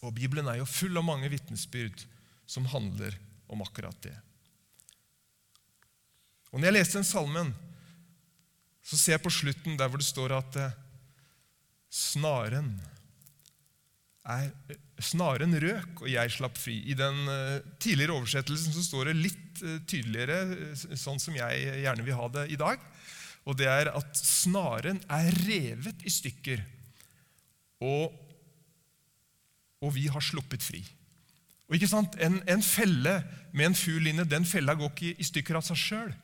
Og 0.04 0.12
Bibelen 0.16 0.48
er 0.48 0.60
jo 0.60 0.68
full 0.68 0.96
av 1.00 1.06
mange 1.06 1.30
vitnesbyrd 1.32 2.04
som 2.46 2.68
handler 2.68 3.16
om 3.48 3.64
akkurat 3.64 3.96
det. 4.04 4.14
Og 6.52 6.60
Når 6.60 6.68
jeg 6.68 6.76
leste 6.76 7.00
den 7.00 7.08
salmen, 7.08 7.54
så 8.84 8.98
ser 9.00 9.16
jeg 9.16 9.24
på 9.24 9.32
slutten 9.32 9.78
der 9.80 9.88
hvor 9.88 10.00
det 10.00 10.06
står 10.06 10.36
at 10.36 10.58
eh, 10.60 10.76
snaren 11.88 12.76
er, 14.24 14.50
snarere 15.02 15.44
Snaren 15.48 15.56
røk, 15.60 16.02
og 16.04 16.08
jeg 16.08 16.32
slapp 16.32 16.58
fri. 16.60 16.78
I 16.88 16.96
den 16.96 17.16
uh, 17.28 17.60
tidligere 17.82 18.14
oversettelsen 18.16 18.72
så 18.72 18.84
står 18.86 19.10
det 19.10 19.16
litt 19.18 19.62
uh, 19.64 19.78
tydeligere, 19.90 20.74
sånn 20.96 21.20
som 21.20 21.36
jeg 21.36 21.80
gjerne 21.82 22.06
vil 22.06 22.18
ha 22.18 22.28
det 22.32 22.46
i 22.54 22.58
dag. 22.60 22.82
Og 23.44 23.58
det 23.58 23.68
er 23.68 23.90
at 23.92 24.16
snaren 24.16 25.02
er 25.12 25.34
revet 25.44 26.04
i 26.06 26.12
stykker, 26.12 26.62
og, 27.84 28.14
og 29.84 29.90
vi 29.96 30.06
har 30.08 30.24
sluppet 30.24 30.64
fri. 30.64 30.80
Og 31.68 31.76
ikke 31.76 31.90
sant? 31.90 32.16
En, 32.22 32.38
en 32.48 32.62
felle 32.64 33.18
med 33.52 33.70
en 33.70 33.76
fugl 33.76 34.08
inne, 34.08 34.24
den 34.28 34.46
fella 34.48 34.76
går 34.78 34.92
ikke 34.92 35.20
i 35.20 35.26
stykker 35.28 35.58
av 35.58 35.66
seg 35.66 35.80
sjøl. 35.80 36.14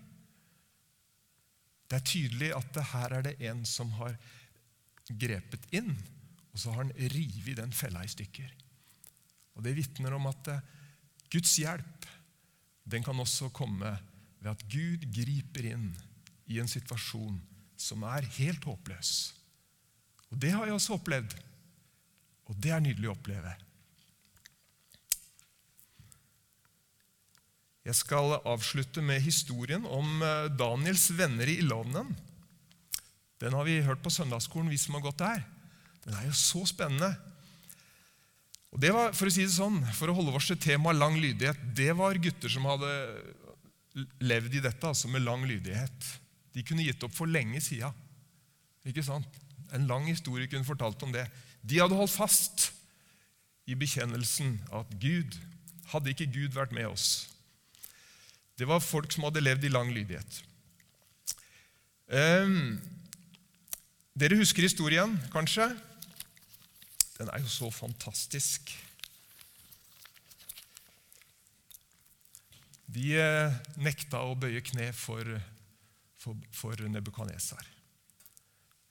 Det 1.91 1.99
er 1.99 2.07
tydelig 2.07 2.53
at 2.55 2.73
det 2.77 2.87
her 2.93 3.17
er 3.19 3.27
det 3.27 3.35
en 3.51 3.65
som 3.67 3.91
har 3.99 4.15
grepet 5.11 5.65
inn, 5.75 5.97
og 6.51 6.59
så 6.59 6.73
har 6.73 6.85
han 6.85 6.95
revet 6.99 7.59
den 7.61 7.73
fella 7.75 8.03
i 8.05 8.11
stykker. 8.11 8.51
Og 9.55 9.65
Det 9.65 9.77
vitner 9.77 10.15
om 10.17 10.29
at 10.31 10.51
eh, 10.51 10.63
Guds 11.31 11.57
hjelp 11.61 12.09
den 12.91 13.05
kan 13.07 13.19
også 13.23 13.51
komme 13.55 13.93
ved 14.41 14.51
at 14.51 14.65
Gud 14.73 15.05
griper 15.15 15.69
inn 15.75 15.91
i 16.51 16.59
en 16.59 16.71
situasjon 16.71 17.39
som 17.79 18.03
er 18.09 18.27
helt 18.39 18.65
håpløs. 18.67 19.35
Og 20.31 20.41
Det 20.43 20.53
har 20.55 20.67
jeg 20.67 20.75
også 20.75 20.97
opplevd, 20.99 21.37
og 22.51 22.57
det 22.59 22.73
er 22.75 22.83
nydelig 22.83 23.11
å 23.11 23.15
oppleve. 23.15 23.53
Jeg 27.87 27.97
skal 27.97 28.37
avslutte 28.45 29.03
med 29.03 29.23
historien 29.25 29.87
om 29.89 30.21
eh, 30.23 30.51
Daniels 30.53 31.09
venner 31.17 31.49
i 31.49 31.61
ildovnen. 31.63 32.11
Den 33.41 33.57
har 33.57 33.65
vi 33.65 33.81
hørt 33.87 34.03
på 34.05 34.13
søndagsskolen, 34.13 34.69
vi 34.71 34.79
som 34.79 34.99
har 34.99 35.07
gått 35.07 35.23
der. 35.23 35.47
Den 36.05 36.17
er 36.17 36.27
jo 36.29 36.37
så 36.37 36.65
spennende. 36.69 37.11
Og 38.71 38.81
det 38.83 38.93
var, 38.95 39.13
For 39.17 39.29
å 39.29 39.35
si 39.35 39.45
det 39.45 39.55
sånn, 39.55 39.81
for 39.99 40.11
å 40.11 40.17
holde 40.17 40.41
til 40.45 40.61
temaet 40.63 40.99
lang 40.99 41.19
lydighet, 41.21 41.61
det 41.77 41.91
var 41.99 42.21
gutter 42.23 42.53
som 42.53 42.69
hadde 42.71 42.91
levd 44.23 44.57
i 44.57 44.65
dette, 44.65 44.87
altså 44.87 45.11
med 45.11 45.25
lang 45.27 45.45
lydighet. 45.49 46.11
De 46.55 46.65
kunne 46.67 46.87
gitt 46.87 47.03
opp 47.07 47.15
for 47.15 47.31
lenge 47.31 47.61
sida. 47.63 47.91
Ikke 48.87 49.05
sant? 49.05 49.27
En 49.75 49.87
lang 49.91 50.07
historie 50.09 50.49
kunne 50.51 50.67
fortalt 50.67 51.03
om 51.03 51.13
det. 51.15 51.27
De 51.63 51.83
hadde 51.83 51.99
holdt 51.99 52.15
fast 52.15 52.71
i 53.69 53.77
bekjennelsen 53.79 54.57
at 54.75 54.99
Gud 55.03 55.37
Hadde 55.91 56.13
ikke 56.13 56.29
Gud 56.31 56.55
vært 56.55 56.71
med 56.71 56.87
oss, 56.87 57.27
det 58.61 58.69
var 58.69 58.83
folk 58.85 59.11
som 59.11 59.25
hadde 59.27 59.43
levd 59.43 59.65
i 59.67 59.73
lang 59.73 59.89
lydighet. 59.91 60.37
Um, 62.07 62.77
dere 64.15 64.39
husker 64.39 64.67
historien, 64.67 65.17
kanskje? 65.33 65.67
Den 67.21 67.29
er 67.29 67.43
jo 67.43 67.51
så 67.53 67.69
fantastisk. 67.69 68.73
De 72.91 73.11
eh, 73.21 73.59
nekta 73.77 74.23
å 74.25 74.39
bøye 74.41 74.63
kne 74.65 74.89
for, 74.97 75.29
for, 76.19 76.39
for 76.57 76.81
Nebukadnesar 76.89 77.69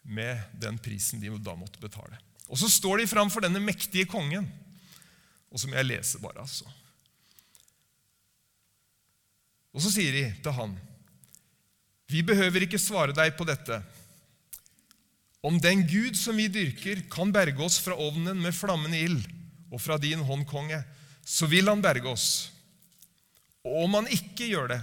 med 0.10 0.40
den 0.62 0.78
prisen 0.82 1.22
de 1.22 1.34
da 1.42 1.56
måtte 1.58 1.82
betale. 1.82 2.22
Og 2.48 2.58
Så 2.58 2.70
står 2.72 3.02
de 3.02 3.10
fram 3.10 3.30
for 3.34 3.46
denne 3.46 3.62
mektige 3.62 4.08
kongen, 4.10 4.48
og 5.50 5.62
som 5.62 5.74
jeg 5.74 5.86
leser 5.86 6.22
bare, 6.22 6.46
altså. 6.46 6.70
Og 9.74 9.82
så 9.86 9.92
sier 9.94 10.14
de 10.14 10.24
til 10.42 10.54
han, 10.54 10.78
'Vi 12.10 12.24
behøver 12.26 12.66
ikke 12.66 12.82
svare 12.82 13.14
deg 13.14 13.38
på 13.38 13.46
dette.' 13.46 13.84
Om 15.46 15.60
den 15.64 15.86
Gud 15.88 16.18
som 16.20 16.36
vi 16.36 16.50
dyrker, 16.52 17.06
kan 17.12 17.32
berge 17.32 17.64
oss 17.64 17.80
fra 17.80 17.96
ovnen 17.96 18.42
med 18.44 18.56
flammende 18.56 19.00
ild 19.00 19.24
og 19.72 19.80
fra 19.80 19.96
din 20.02 20.24
hånd, 20.26 20.44
konge, 20.50 20.82
så 21.24 21.48
vil 21.48 21.70
han 21.72 21.84
berge 21.84 22.10
oss. 22.12 22.30
Og 23.64 23.86
om 23.86 24.00
han 24.00 24.10
ikke 24.12 24.50
gjør 24.50 24.74
det, 24.74 24.80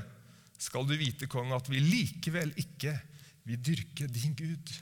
skal 0.62 0.86
du 0.88 0.94
vite, 0.96 1.28
konge, 1.28 1.56
at 1.56 1.68
vi 1.68 1.82
likevel 1.82 2.54
ikke 2.56 2.94
vil 3.46 3.60
dyrke 3.62 4.08
din 4.08 4.36
Gud 4.38 4.72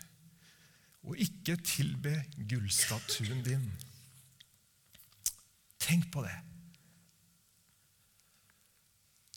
og 1.04 1.18
ikke 1.20 1.58
tilbe 1.60 2.14
gullstatuen 2.48 3.42
din. 3.44 3.66
Tenk 5.82 6.06
på 6.12 6.22
det. 6.24 6.37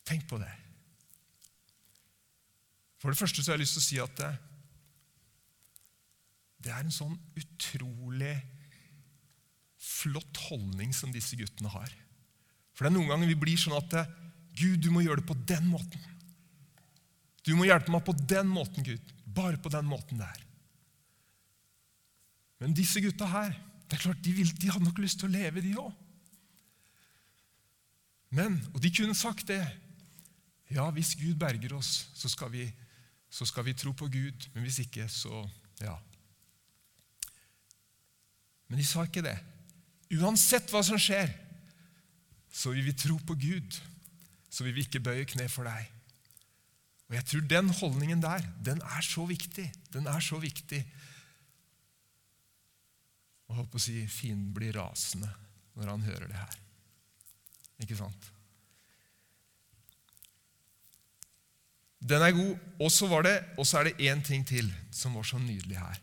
Tenk 0.08 0.24
på 0.30 0.40
det. 0.40 0.54
For 3.02 3.12
det 3.12 3.20
første 3.20 3.44
så 3.44 3.52
har 3.52 3.58
jeg 3.58 3.66
lyst 3.66 3.76
til 3.78 3.84
å 3.84 3.88
si 3.88 4.00
at 4.04 4.24
det, 6.68 6.76
er 6.76 6.84
en 6.86 6.94
sånn 6.94 7.16
utrolig 7.40 8.36
flott 9.80 10.42
holdning 10.50 10.94
som 10.96 11.14
disse 11.14 11.38
guttene 11.40 11.72
har. 11.72 11.92
For 12.76 12.86
det 12.86 12.92
er 12.92 12.98
noen 12.98 13.12
ganger 13.14 13.32
vi 13.32 13.40
blir 13.40 13.60
sånn 13.60 13.78
at 13.78 13.96
Gud, 14.58 14.82
du 14.84 14.90
må 14.94 15.04
gjøre 15.06 15.22
det 15.22 15.30
på 15.30 15.38
den 15.50 15.70
måten. 15.70 16.04
Du 17.46 17.54
må 17.56 17.68
hjelpe 17.68 17.94
meg 17.94 18.04
på 18.04 18.16
den 18.28 18.50
måten, 18.52 18.84
Gud. 18.84 19.14
Bare 19.26 19.60
på 19.62 19.72
den 19.72 19.88
måten 19.88 20.20
der. 20.20 20.42
Men 22.60 22.74
disse 22.76 23.02
gutta 23.04 23.30
her, 23.30 23.54
det 23.88 23.98
er 23.98 24.04
klart, 24.04 24.24
de, 24.26 24.34
vil, 24.36 24.50
de 24.60 24.72
hadde 24.74 24.88
nok 24.88 25.00
lyst 25.00 25.22
til 25.22 25.30
å 25.30 25.36
leve, 25.36 25.64
de 25.64 25.76
òg. 25.80 25.94
Men, 28.36 28.58
og 28.74 28.82
de 28.84 28.92
kunne 28.92 29.16
sagt 29.16 29.48
det 29.48 29.62
Ja, 30.68 30.90
hvis 30.92 31.14
Gud 31.16 31.38
berger 31.40 31.78
oss, 31.78 32.10
så 32.12 32.28
skal 32.28 32.52
vi 32.52 32.66
så 33.30 33.46
skal 33.46 33.66
vi 33.68 33.76
tro 33.76 33.94
på 33.96 34.08
Gud. 34.12 34.48
Men 34.54 34.64
hvis 34.64 34.80
ikke, 34.84 35.08
så 35.12 35.44
ja. 35.82 35.96
Men 38.68 38.80
de 38.80 38.86
sa 38.88 39.06
ikke 39.08 39.24
det. 39.26 39.38
Uansett 40.18 40.72
hva 40.72 40.82
som 40.86 41.00
skjer, 41.00 41.32
så 42.52 42.74
vil 42.74 42.88
vi 42.88 42.96
tro 42.98 43.18
på 43.28 43.36
Gud. 43.40 43.78
Så 44.50 44.66
vil 44.66 44.76
vi 44.76 44.86
ikke 44.88 45.04
bøye 45.04 45.28
kne 45.30 45.48
for 45.52 45.68
deg. 45.68 45.92
Og 47.08 47.16
jeg 47.16 47.28
tror 47.30 47.44
den 47.48 47.70
holdningen 47.72 48.24
der, 48.24 48.44
den 48.64 48.82
er 48.84 49.04
så 49.06 49.24
viktig. 49.28 49.68
Den 49.94 50.08
er 50.12 50.24
så 50.24 50.40
viktig. 50.44 50.82
Og 53.48 53.62
holdt 53.62 53.72
på 53.72 53.80
å 53.80 53.84
si 53.84 54.02
fienden 54.12 54.52
blir 54.56 54.76
rasende 54.76 55.30
når 55.78 55.94
han 55.94 56.08
hører 56.08 56.28
det 56.28 56.40
her. 56.40 56.58
Ikke 57.86 58.00
sant? 58.00 58.32
Den 62.08 62.24
er 62.24 62.36
god. 62.36 62.66
Og 62.84 62.92
så 62.92 63.80
er 63.80 63.88
det 63.88 64.10
én 64.10 64.24
ting 64.26 64.44
til 64.48 64.68
som 64.92 65.16
var 65.16 65.28
så 65.28 65.40
nydelig 65.40 65.80
her. 65.80 66.02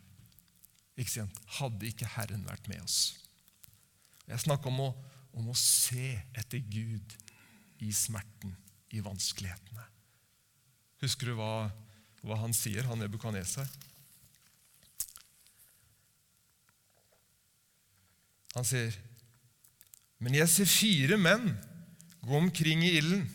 Ikke 0.94 1.10
sant? 1.10 1.40
Hadde 1.58 1.88
ikke 1.88 2.08
Herren 2.16 2.44
vært 2.46 2.68
med 2.70 2.82
oss? 2.84 3.16
Jeg 4.28 4.40
snakker 4.44 4.70
om 4.70 4.80
å, 4.86 4.90
om 5.36 5.50
å 5.50 5.56
se 5.58 6.14
etter 6.36 6.62
Gud 6.70 7.16
i 7.84 7.90
smerten, 7.92 8.54
i 8.94 9.02
vanskelighetene. 9.04 9.84
Husker 11.02 11.30
du 11.30 11.38
hva, 11.38 11.66
hva 12.24 12.38
han 12.40 12.54
sier, 12.56 12.86
han 12.88 13.02
Nebukaneser? 13.02 13.68
Han 18.54 18.64
sier, 18.64 18.94
'Men 20.22 20.34
jeg 20.38 20.48
ser 20.48 20.70
fire 20.70 21.16
menn 21.18 21.56
gå 22.22 22.36
omkring 22.38 22.84
i 22.86 22.94
ilden.' 23.00 23.26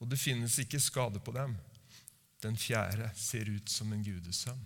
Og 0.00 0.08
det 0.10 0.18
finnes 0.18 0.58
ikke 0.58 0.80
skade 0.80 1.20
på 1.20 1.32
dem. 1.32 1.56
Den 2.42 2.56
fjerde 2.56 3.10
ser 3.14 3.48
ut 3.48 3.68
som 3.70 3.92
en 3.92 4.02
gudesønn. 4.04 4.60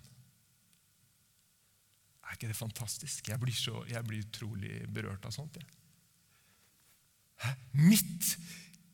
Er 2.35 2.41
ikke 2.41 2.51
det 2.51 2.59
fantastisk? 2.59 3.29
Jeg 3.31 3.39
blir, 3.39 3.55
så, 3.55 3.85
jeg 3.87 4.03
blir 4.03 4.25
utrolig 4.25 4.81
berørt 4.91 5.23
av 5.23 5.31
sånt. 5.31 5.55
Jeg. 5.55 7.53
Midt 7.79 8.33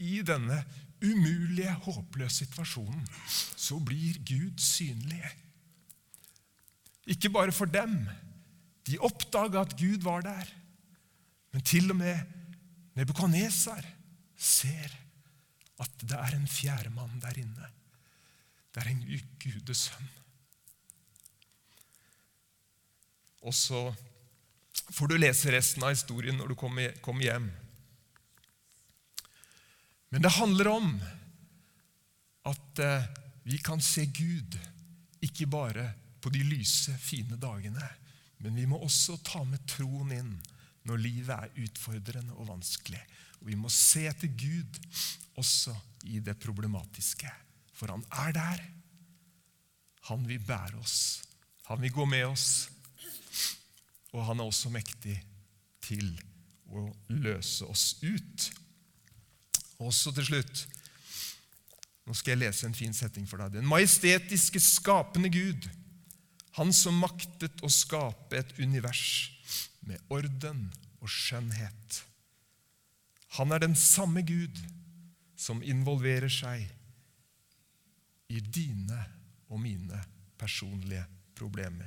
i 0.05 0.19
denne 0.29 0.59
umulige, 1.01 1.73
håpløse 1.87 2.45
situasjonen 2.45 3.01
så 3.57 3.79
blir 3.81 4.19
Gud 4.29 4.61
synlig. 4.61 5.25
Ikke 7.09 7.33
bare 7.33 7.57
for 7.57 7.65
dem. 7.65 7.97
De 8.85 9.01
oppdaga 9.01 9.65
at 9.65 9.73
Gud 9.81 10.05
var 10.05 10.21
der. 10.29 10.53
Men 11.57 11.65
til 11.65 11.89
og 11.95 11.97
med 11.97 12.21
Nebukadnesar 13.01 13.89
ser 14.37 15.01
at 15.81 16.05
det 16.05 16.21
er 16.21 16.37
en 16.37 16.49
fjerdemann 16.61 17.25
der 17.25 17.41
inne. 17.41 17.73
Det 18.69 18.85
er 18.85 18.93
en 18.93 19.05
gudesønn. 19.41 20.17
Og 23.47 23.55
så 23.57 23.89
får 24.91 25.09
du 25.09 25.17
lese 25.19 25.53
resten 25.55 25.85
av 25.87 25.95
historien 25.95 26.37
når 26.37 26.53
du 26.53 26.57
kommer 26.59 27.25
hjem. 27.25 27.49
Men 30.11 30.25
det 30.25 30.35
handler 30.35 30.69
om 30.73 30.93
at 32.51 32.83
eh, 32.83 33.09
vi 33.47 33.59
kan 33.63 33.83
se 33.83 34.05
Gud 34.11 34.59
ikke 35.23 35.47
bare 35.51 35.87
på 36.21 36.33
de 36.35 36.43
lyse, 36.45 36.93
fine 37.01 37.39
dagene, 37.41 37.85
men 38.41 38.57
vi 38.57 38.67
må 38.69 38.81
også 38.81 39.19
ta 39.25 39.45
med 39.45 39.63
troen 39.69 40.13
inn 40.17 40.33
når 40.89 41.03
livet 41.05 41.33
er 41.37 41.63
utfordrende 41.65 42.35
og 42.37 42.49
vanskelig. 42.49 43.01
Og 43.41 43.49
Vi 43.49 43.57
må 43.57 43.71
se 43.73 44.07
etter 44.09 44.33
Gud 44.37 44.81
også 45.41 45.75
i 46.09 46.21
det 46.25 46.37
problematiske, 46.41 47.31
for 47.77 47.93
han 47.93 48.05
er 48.27 48.33
der. 48.37 48.65
Han 50.11 50.27
vil 50.29 50.41
bære 50.45 50.81
oss, 50.81 51.23
han 51.69 51.81
vil 51.81 51.93
gå 51.93 52.05
med 52.09 52.27
oss, 52.33 52.69
og 54.15 54.27
han 54.27 54.41
er 54.41 54.49
også 54.51 54.73
mektig 54.75 55.17
til 55.85 56.13
å 56.71 56.89
løse 57.13 57.67
oss 57.67 57.95
ut. 58.03 58.51
Også 59.81 60.13
til 60.15 60.33
slutt 60.33 60.67
Nå 62.09 62.15
skal 62.17 62.33
jeg 62.33 62.41
lese 62.41 62.67
en 62.67 62.75
fin 62.75 62.95
setning 62.97 63.27
for 63.29 63.39
deg. 63.39 63.61
Den 63.61 63.69
majestetiske, 63.71 64.59
skapende 64.59 65.29
Gud, 65.31 65.69
han 66.57 66.73
som 66.75 66.97
maktet 66.99 67.61
å 67.63 67.71
skape 67.71 68.41
et 68.41 68.51
univers 68.59 69.31
med 69.87 70.01
orden 70.11 70.65
og 70.99 71.13
skjønnhet. 71.13 72.01
Han 73.39 73.55
er 73.55 73.63
den 73.63 73.77
samme 73.79 74.25
Gud 74.27 74.59
som 75.39 75.63
involverer 75.63 76.33
seg 76.33 76.67
i 78.31 78.43
dine 78.43 79.05
og 79.47 79.63
mine 79.63 80.03
personlige 80.41 81.05
problemer. 81.39 81.87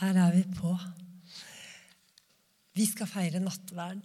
Her 0.00 0.16
er 0.16 0.32
vi 0.32 0.44
på. 0.56 0.76
Vi 2.74 2.86
skal 2.86 3.06
feire 3.06 3.40
nattverd. 3.40 3.98